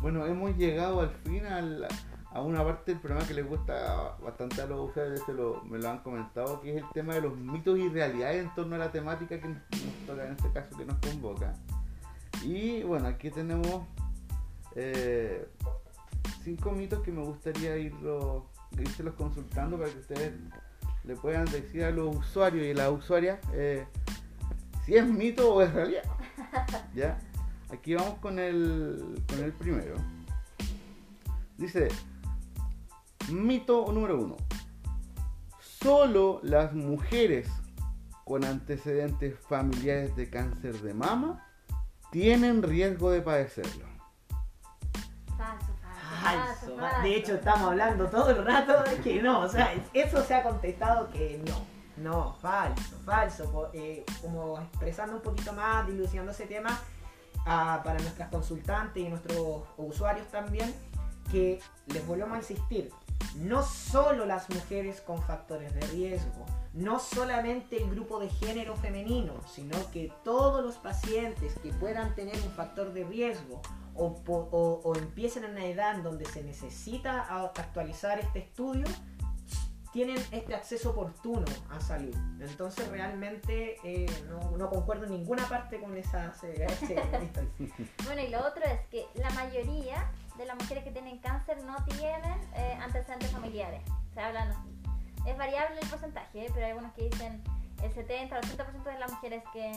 [0.00, 1.86] Bueno, hemos llegado al final
[2.32, 5.90] a una parte del programa que les gusta bastante a los usuarios, lo, me lo
[5.90, 8.92] han comentado, que es el tema de los mitos y realidades en torno a la
[8.92, 11.54] temática que nos, nos toca en este caso, que nos convoca.
[12.42, 13.82] Y bueno, aquí tenemos
[14.76, 15.46] eh,
[16.42, 18.46] cinco mitos que me gustaría irlo,
[18.78, 20.32] irselos consultando para que ustedes
[21.04, 23.86] le puedan decir a los usuarios y a las usuarias eh,
[24.84, 26.04] si es mito o es realidad.
[26.94, 27.18] ¿Ya?
[27.72, 29.94] Aquí vamos con el, con el primero.
[31.56, 31.88] Dice,
[33.30, 34.36] mito número uno.
[35.60, 37.48] Solo las mujeres
[38.24, 41.46] con antecedentes familiares de cáncer de mama
[42.10, 43.86] tienen riesgo de padecerlo.
[45.36, 46.20] Falso, falso.
[46.22, 46.76] Falso.
[46.76, 47.02] falso.
[47.02, 49.40] De hecho, estamos hablando todo el rato de que no.
[49.40, 51.69] O sea, eso se ha contestado que no.
[52.00, 53.70] No, falso, falso.
[53.72, 56.78] Eh, como expresando un poquito más, dilucidando ese tema
[57.46, 60.74] ah, para nuestras consultantes y nuestros usuarios también,
[61.30, 62.90] que les volvemos a insistir.
[63.36, 69.34] no solo las mujeres con factores de riesgo, no solamente el grupo de género femenino,
[69.46, 73.60] sino que todos los pacientes que puedan tener un factor de riesgo
[73.94, 77.22] o, o- o empiecen en una edad en donde se necesita
[77.56, 78.86] actualizar este estudio,
[79.92, 82.14] tienen este acceso oportuno a salud.
[82.40, 86.32] Entonces realmente eh, no, no concuerdo en ninguna parte con esa...
[86.32, 87.02] ese-
[88.04, 91.76] Bueno, y lo otro es que la mayoría de las mujeres que tienen cáncer no
[91.84, 93.82] tienen eh, antecedentes familiares.
[94.14, 94.52] Se hablan,
[95.26, 96.50] es variable el porcentaje, ¿eh?
[96.54, 97.42] pero hay algunos que dicen
[97.82, 99.72] el 70 o 80% de las mujeres que,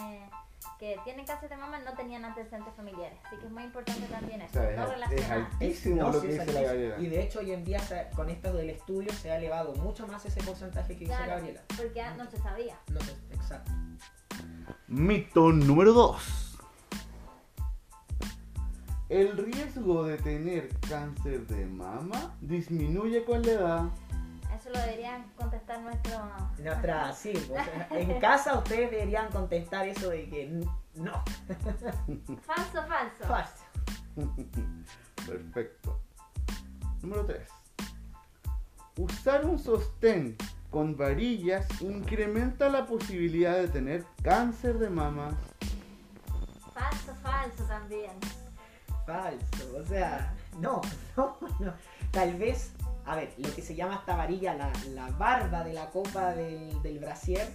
[0.80, 3.18] que tienen cáncer de mama no tenían antecedentes familiares.
[3.26, 6.22] Así que es muy importante también eso, O sea, no es- es altísimo No, lo
[6.22, 6.62] que dice la.
[6.62, 7.00] Gabriela.
[7.00, 10.08] Y de hecho hoy en día se- con esto del estudio se ha elevado mucho
[10.08, 11.62] más ese porcentaje que dice Claro, Gabriela.
[11.78, 12.78] porque ah, no se sabía.
[12.90, 13.72] No sé, exacto.
[14.88, 16.50] Mito número 2.
[19.10, 23.84] El riesgo de tener cáncer de mama disminuye con la edad.
[24.56, 26.22] Eso lo deberían contestar nuestros...
[26.60, 27.34] Nuestra, sí,
[27.92, 31.24] en casa ustedes deberían contestar eso de que no,
[32.42, 33.26] Falso, falso.
[33.28, 33.64] falso.
[35.26, 36.00] Perfecto.
[37.02, 37.48] Número 3.
[38.98, 40.38] Usar un sostén
[40.70, 45.36] con varillas incrementa la posibilidad de tener cáncer de mama.
[46.74, 48.12] Falso, falso también.
[49.06, 50.82] Falso, o sea, no,
[51.18, 51.74] no, no.
[52.12, 52.72] Tal vez,
[53.06, 56.82] a ver, lo que se llama esta varilla, la, la barba de la copa del,
[56.82, 57.48] del brasier,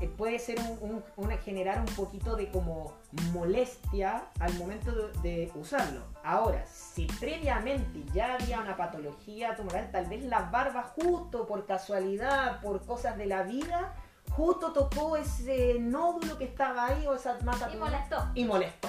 [0.00, 2.92] eh, puede ser un, un- una- generar un poquito de como
[3.32, 6.00] molestia al momento de, de usarlo.
[6.24, 12.60] Ahora, si previamente ya había una patología tumoral, tal vez la barba justo por casualidad,
[12.60, 13.94] por cosas de la vida,
[14.30, 18.28] justo tocó ese nódulo que estaba ahí o esa masa Y molestó.
[18.34, 18.88] y molestó.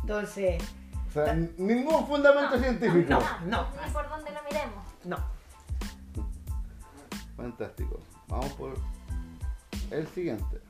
[0.00, 0.62] Entonces,
[1.08, 3.10] O sea, ningún fundamento No, científico.
[3.10, 3.66] no, no.
[3.84, 4.84] Ni por donde lo miremos.
[5.04, 5.16] No.
[7.36, 8.00] Fantástico.
[8.28, 8.74] Vamos por
[9.90, 10.60] el siguiente.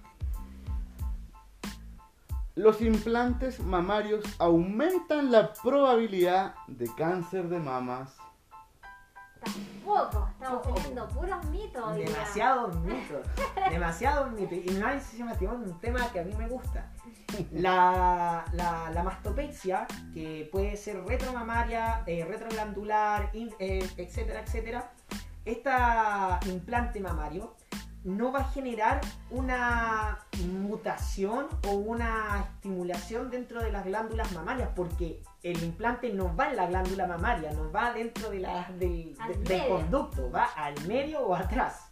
[2.55, 8.20] Los implantes mamarios aumentan la probabilidad de cáncer de mamas.
[9.94, 10.29] Tampoco.
[10.33, 10.74] Estamos Poco.
[10.76, 11.96] teniendo puros mitos.
[11.96, 13.26] Demasiados mitos.
[13.70, 14.59] Demasiados mitos.
[14.64, 16.90] Y no hay se me activó un tema que a mí me gusta.
[17.53, 24.90] La, la, la mastopexia, que puede ser retromamaria, eh, retroglandular, in- eh, etcétera, etcétera.
[25.44, 27.55] Esta implante mamario
[28.05, 35.23] no va a generar una mutación o una estimulación dentro de las glándulas mamarias porque
[35.43, 39.35] el implante no va en la glándula mamaria, no va dentro de la, del, de-
[39.45, 41.89] del conducto, va al medio o atrás.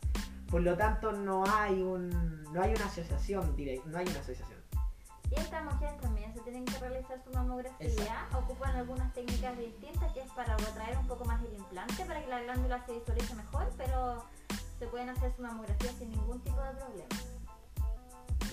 [0.50, 4.58] Por lo tanto no hay un no hay una asociación directa, no hay una asociación.
[5.30, 7.86] Y estas mujeres también se tienen que realizar su mamografía.
[7.86, 8.38] Exacto.
[8.38, 12.28] Ocupan algunas técnicas distintas que es para retraer un poco más el implante para que
[12.28, 14.24] la glándula se visualice mejor, pero
[14.78, 17.08] se pueden hacer su mamografía sin ningún tipo de problema.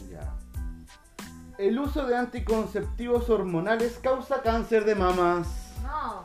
[0.10, 0.34] Ya.
[1.58, 5.48] El uso de anticonceptivos hormonales causa cáncer de mamas.
[5.84, 6.24] No,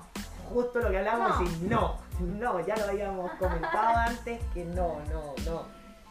[0.52, 1.46] Justo lo que hablamos No.
[1.46, 5.62] y no, no, ya lo habíamos comentado antes que no, no, no.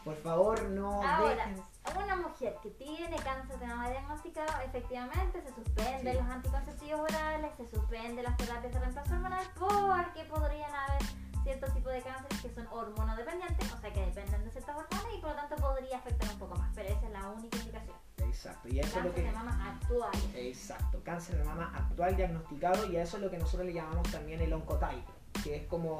[0.05, 1.63] Por favor, no Ahora, dejen
[2.03, 6.21] una mujer que tiene cáncer de mama diagnosticado, efectivamente se suspenden Sí.
[6.21, 11.01] los anticonceptivos orales, se suspenden las terapias de reemplazo hormonal porque podrían haber
[11.43, 15.21] ciertos tipos de cánceres que son hormonodependientes, o sea que dependen de ciertas hormonas y
[15.21, 17.95] por lo tanto podría afectar un poco más, pero esa es la única indicación.
[18.17, 20.11] Exacto, y eso es lo Cáncer que de mama actual.
[20.35, 24.09] Exacto, cáncer de mama actual diagnosticado y a eso es lo que nosotros le llamamos
[24.11, 25.03] también el oncotype,
[25.43, 25.99] que es como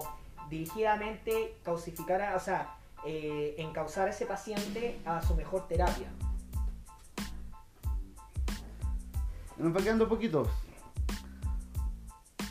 [0.50, 2.76] dirigidamente causificar, a- o sea,
[3.06, 6.10] eh, encauzar a ese paciente a su mejor terapia.
[9.58, 10.48] Nos va quedando poquitos.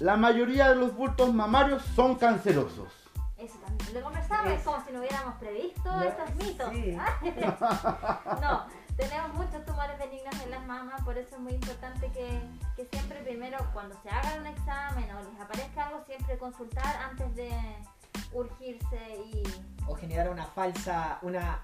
[0.01, 2.93] La mayoría de los bultos mamarios son cancerosos.
[3.37, 6.71] Eso también lo conversamos, es como si no hubiéramos previsto No, estos mitos.
[6.73, 6.97] sí.
[8.43, 12.41] no, tenemos muchos tumores benignos en las mamas, por eso es muy importante que,
[12.77, 17.35] que siempre primero cuando se haga un examen o les aparezca algo, siempre consultar antes
[17.37, 17.51] de
[18.33, 19.43] urgirse y
[19.87, 21.63] o generar una falsa una,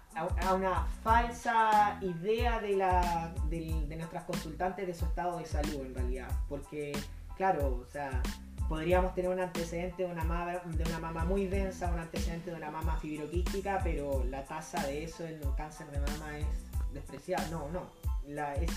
[0.54, 5.94] una falsa idea de, la, del- de nuestras consultantes de su estado de salud en
[5.94, 6.92] realidad porque
[7.36, 8.22] claro o sea
[8.68, 12.56] podríamos tener un antecedente de una mama, de una mama muy densa un antecedente de
[12.56, 16.46] una mama fibroquística pero la tasa de eso en un cáncer de mama es
[16.94, 17.50] despreciable.
[17.50, 17.82] No no.
[18.26, 18.70] La, es,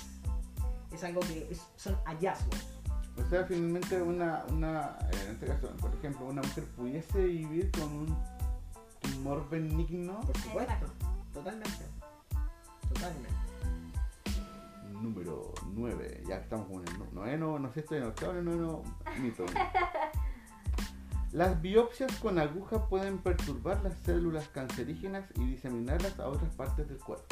[0.91, 2.67] es algo que es- son hallazgos.
[3.15, 7.83] O sea, finalmente una, una, en este caso, por ejemplo, una mujer pudiese vivir con
[7.91, 8.17] un
[9.01, 10.19] tumor benigno.
[10.21, 10.85] por supuesto
[11.33, 11.85] totalmente.
[12.93, 13.46] Totalmente
[15.01, 16.23] Número 9.
[16.27, 18.83] Ya estamos con el no- noveno, no sé, estoy en el octavo, el noveno
[19.19, 19.45] mito.
[21.31, 26.97] Las biopsias con aguja pueden perturbar las células cancerígenas y diseminarlas a otras partes del
[26.99, 27.25] cuerpo.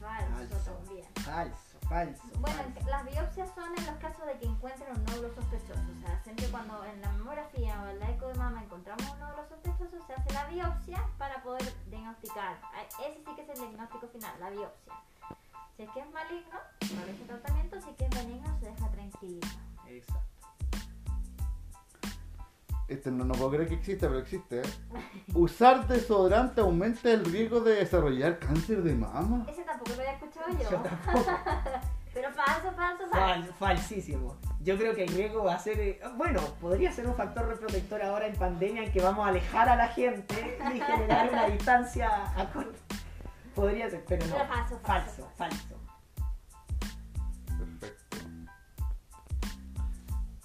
[0.00, 0.70] Falso Falso.
[0.72, 1.06] también.
[1.24, 2.22] Falso, falso.
[2.40, 2.90] Bueno, falso.
[2.90, 5.80] las biopsias son en los casos de que encuentren un nódulo sospechoso.
[5.80, 9.18] O sea, siempre cuando en la mamografía o en la eco de mama encontramos un
[9.20, 12.58] nódulo sospechoso, se hace la biopsia para poder diagnosticar.
[12.62, 14.92] Ah, Ese sí que es el diagnóstico final, la biopsia.
[15.76, 17.80] Si es que es maligno, se realiza tratamiento.
[17.80, 19.40] Si es que es benigno, se deja tranquilo.
[19.88, 20.22] Exacto.
[22.88, 24.60] Este no, no puedo creer que exista, pero existe.
[24.60, 24.64] ¿eh?
[25.34, 29.46] Usar desodorante aumenta el riesgo de desarrollar cáncer de mama.
[29.48, 30.70] Ese tampoco lo había escuchado yo.
[30.70, 31.30] Yo tampoco.
[32.14, 33.48] Pero falso, falso, falso.
[33.48, 34.36] Fal- falsísimo.
[34.60, 35.80] Yo creo que el riesgo va a ser.
[35.80, 39.66] eh, Bueno, podría ser un factor reprotector ahora en pandemia en que vamos a alejar
[39.70, 42.78] a la gente y generar una distancia a corto.
[43.54, 44.34] Podría ser, pero no.
[44.34, 45.56] Pero falso, falso, falso.
[45.58, 45.76] falso.
[47.58, 48.16] Perfecto.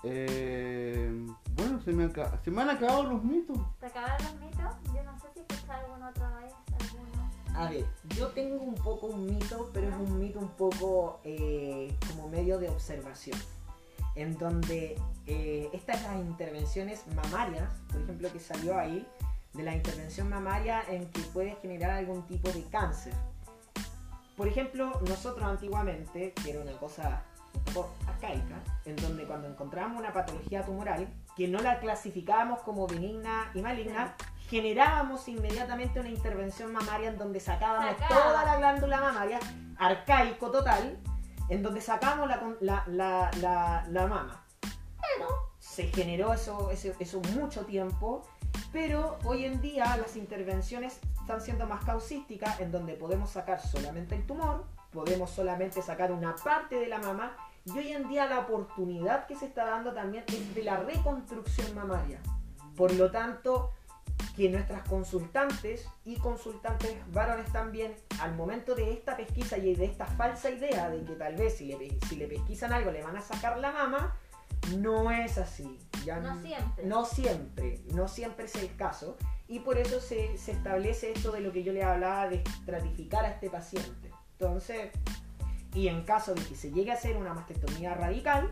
[0.04, 3.58] Eh, bueno, se me, aca- se me han acabado los mitos.
[3.80, 4.74] ¿Te acabaron los mitos?
[4.93, 7.32] Yo no sé si escuché alguna otra vez, alguno.
[7.56, 11.96] A ver, yo tengo un poco un mito, pero es un mito un poco eh,
[12.08, 13.38] como medio de observación.
[14.15, 19.08] En donde eh, estas las intervenciones mamarias, por ejemplo, que salió ahí,
[19.53, 23.13] de la intervención mamaria en que puede generar algún tipo de cáncer.
[24.36, 29.99] Por ejemplo, nosotros antiguamente, que era una cosa un poco arcaica, en donde cuando encontrábamos
[29.99, 34.15] una patología tumoral, que no la clasificábamos como benigna y maligna,
[34.49, 39.39] generábamos inmediatamente una intervención mamaria en donde sacábamos toda la glándula mamaria,
[39.77, 40.97] arcaico total,
[41.49, 44.43] en donde sacábamos la, la, la, la, mama.
[44.62, 45.27] Pero
[45.60, 48.23] se generó eso, eso, eso mucho tiempo,
[48.71, 54.15] pero hoy en día las intervenciones están siendo más causísticas, en donde podemos sacar solamente
[54.15, 58.39] el tumor, podemos solamente sacar una parte de la mama, y hoy en día la
[58.39, 62.19] oportunidad que se está dando también es de la reconstrucción mamaria.
[62.75, 63.73] Por lo tanto,
[64.36, 70.06] que nuestras consultantes y consultantes varones también, al momento de esta pesquisa y de esta
[70.06, 73.21] falsa idea de que tal vez si le, si le pesquisan algo le van a
[73.21, 74.15] sacar la mama,
[74.77, 75.79] no es así.
[76.05, 76.86] Ya No siempre.
[76.86, 79.17] No siempre, no siempre es el caso.
[79.47, 83.25] Y por eso se, se establece esto de lo que yo le hablaba de estratificar
[83.25, 84.12] a este paciente.
[84.33, 84.91] Entonces,
[85.73, 88.51] y en caso de que se llegue a hacer una mastectomía radical,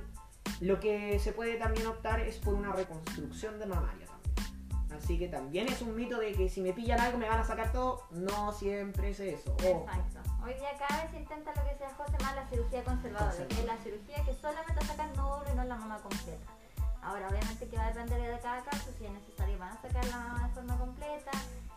[0.62, 4.96] lo que se puede también optar es por una reconstrucción de mamaria también.
[4.98, 7.44] Así que también es un mito de que si me pillan algo me van a
[7.44, 8.08] sacar todo.
[8.12, 9.54] No siempre es eso.
[9.56, 9.86] Ojo.
[9.90, 10.25] Exacto.
[10.46, 13.56] Hoy día cada vez se intenta lo que se hace más la cirugía conservadora, que
[13.56, 16.54] es la cirugía que solamente saca el nódulo y no la mama completa.
[17.02, 20.06] Ahora, obviamente que va a depender de cada caso, si es necesario van a sacar
[20.06, 21.32] la mama de forma completa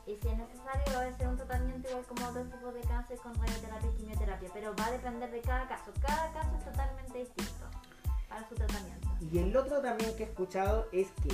[0.07, 3.18] y si es necesario va a ser un tratamiento igual como otros tipos de cáncer
[3.18, 5.90] con radioterapia y quimioterapia, pero va a depender de cada caso.
[6.02, 7.64] Cada caso es totalmente distinto
[8.28, 9.09] para su tratamiento.
[9.33, 11.31] Y el otro también que he escuchado es que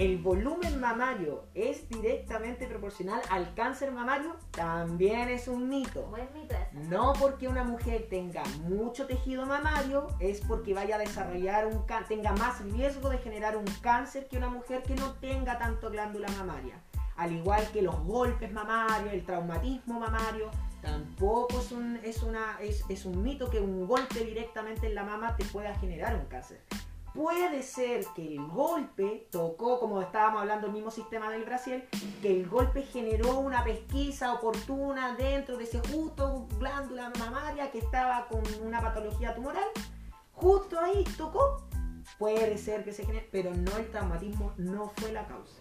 [0.00, 4.34] el volumen mamario es directamente proporcional al cáncer mamario.
[4.50, 6.04] También es un mito.
[6.06, 6.88] Buen mito ese.
[6.88, 12.32] No porque una mujer tenga mucho tejido mamario es porque vaya a desarrollar un tenga
[12.32, 16.80] más riesgo de generar un cáncer que una mujer que no tenga tanto glándula mamaria.
[17.16, 22.86] Al igual que los golpes mamarios, el traumatismo mamario, tampoco es un, es una, es,
[22.88, 26.62] es un mito que un golpe directamente en la mama te pueda generar un cáncer.
[27.14, 31.84] Puede ser que el golpe tocó, como estábamos hablando, el mismo sistema del Brasil,
[32.22, 38.28] que el golpe generó una pesquisa oportuna dentro de ese justo glándula mamaria que estaba
[38.28, 39.64] con una patología tumoral.
[40.32, 41.66] Justo ahí tocó.
[42.18, 45.60] Puede ser que se genere, pero no el traumatismo no fue la causa.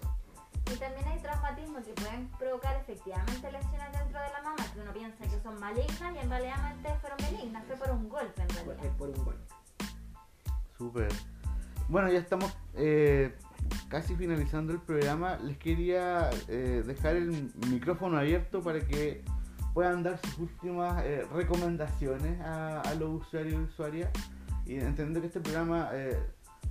[0.71, 4.93] Y también hay traumatismos que pueden provocar efectivamente lesiones dentro de la mama, que uno
[4.93, 8.63] piensa que son malignas y en realidad fueron benignas, fue por un golpe en Fue
[8.63, 8.97] realidad.
[8.97, 9.53] por un golpe.
[10.77, 11.11] Súper.
[11.89, 13.33] Bueno, ya estamos eh,
[13.87, 15.37] casi finalizando el programa.
[15.37, 19.23] Les quería eh, dejar el micrófono abierto para que
[19.73, 24.11] puedan dar sus últimas eh, recomendaciones a, los usuarios y usuarias.
[24.67, 25.89] Y entendiendo que este programa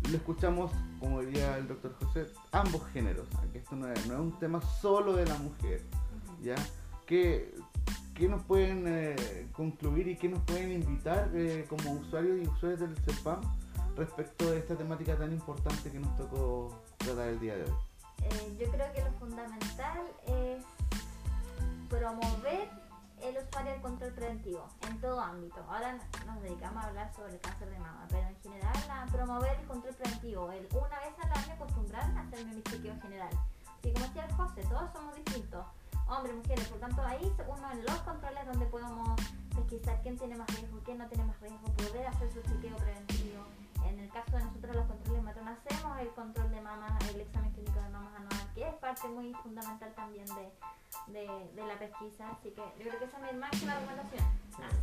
[0.08, 3.26] lo escuchamos, como diría el doctor José, ambos géneros.
[3.52, 5.82] Que esto no es, no es un tema solo de la mujer.
[6.44, 6.54] ¿ya?
[7.06, 7.56] ¿Qué,
[8.14, 9.16] qué nos pueden
[9.50, 11.28] concluir y qué nos pueden invitar
[11.68, 13.40] como usuarios y usuarios del CEPAM
[13.98, 17.74] respecto de esta temática tan importante que nos tocó tratar el día de hoy?
[18.22, 20.64] Eh, yo creo que lo fundamental es
[21.88, 22.68] promover
[23.22, 25.64] el usuario del control preventivo en todo ámbito.
[25.68, 29.58] Ahora nos dedicamos a hablar sobre el cáncer de mama, pero en general a promover
[29.58, 30.52] el control preventivo.
[30.52, 33.30] El una vez al año acostumbrarme a hacerme mi chequeo general.
[33.82, 35.66] Y como decía José, todos somos distintos,
[36.06, 39.20] hombres, mujeres, por tanto ahí uno en los controles donde podemos
[39.54, 43.44] pesquisar quién tiene más riesgo, quién no tiene más riesgo, poder hacer su chequeo preventivo.
[43.86, 47.52] En el caso de nosotros los controles matronas hacemos el control de mamas, el examen
[47.52, 52.30] clínico de mamas anual, que es parte muy fundamental también de, de, de la pesquisa.
[52.30, 54.24] Así que yo creo que esa es mi máxima recomendación,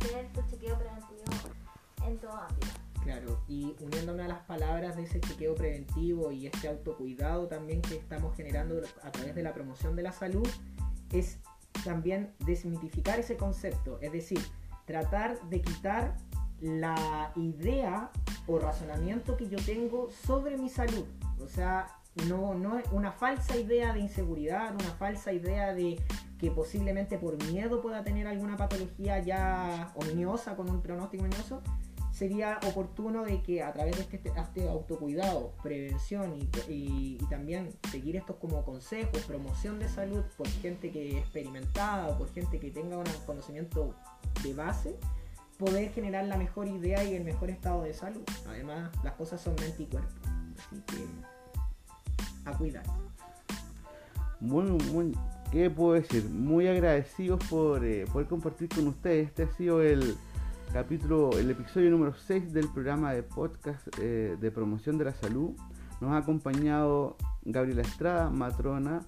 [0.00, 1.24] hacer tu chequeo preventivo
[2.04, 2.66] en todo ámbito.
[3.02, 7.94] Claro, y uniéndome a las palabras de ese chequeo preventivo y este autocuidado también que
[7.94, 10.48] estamos generando a través de la promoción de la salud,
[11.12, 11.38] es
[11.84, 14.40] también desmitificar ese concepto, es decir,
[14.86, 16.16] tratar de quitar
[16.60, 18.10] la idea
[18.46, 21.04] o razonamiento que yo tengo sobre mi salud.
[21.42, 21.88] O sea,
[22.28, 26.00] no, no una falsa idea de inseguridad, una falsa idea de
[26.38, 31.62] que posiblemente por miedo pueda tener alguna patología ya ominiosa con un pronóstico ominioso,
[32.16, 38.36] sería oportuno de que a través de este, este autocuidado, prevención y, también seguir estos
[38.36, 43.04] como consejos, promoción de salud por gente que experimentada o por gente que tenga un
[43.26, 43.94] conocimiento
[44.42, 44.96] de base,
[45.58, 48.22] poder generar la mejor idea y el mejor estado de salud.
[48.48, 50.08] Además, las cosas son mente y cuerpo.
[50.58, 51.06] Así que
[52.44, 52.84] a cuidar.
[54.40, 55.16] Bueno, muy,
[55.50, 56.28] ¿qué puedo decir?
[56.28, 59.28] Muy agradecidos por eh, poder compartir con ustedes.
[59.28, 60.16] Este ha sido el
[60.72, 65.52] capítulo, el episodio número 6 del programa de podcast eh, de promoción de la salud.
[66.00, 69.00] Nos ha acompañado Gabriela Estrada, matrona,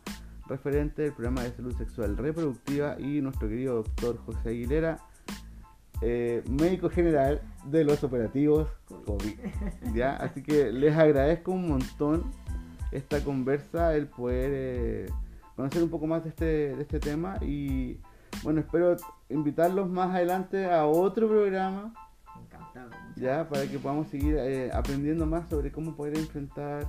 [0.46, 4.98] referente del programa de salud sexual reproductiva, y nuestro querido doctor José Aguilera,
[6.00, 8.68] eh, médico general de los operativos
[9.06, 9.34] COVID.
[9.94, 10.16] ¿ya?
[10.16, 12.30] Así que les agradezco un montón
[12.92, 15.06] esta conversa, el poder eh,
[15.56, 16.44] conocer un poco más de este,
[16.76, 17.98] de este tema y
[18.42, 18.96] bueno, espero
[19.28, 21.92] invitarlos más adelante a otro programa.
[22.40, 22.90] Encantado.
[23.16, 26.86] Ya, para que podamos seguir eh, aprendiendo más sobre cómo poder enfrentar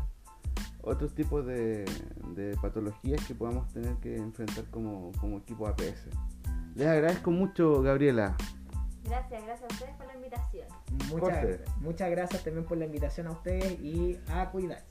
[0.82, 1.86] otros tipos de,
[2.36, 6.07] de, patologías que podamos tener que enfrentar como, como equipo APS.
[6.76, 8.38] Les agradezco mucho, Gabriela.
[9.10, 10.68] Gracias, gracias a ustedes por la invitación.
[11.10, 14.86] Muchas, muchas gracias también por la invitación a ustedes y a cuidarse.